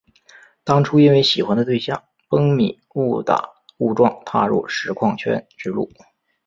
[0.63, 5.91] 当初因为喜欢的对象蹦米误打误撞踏入实况圈之路。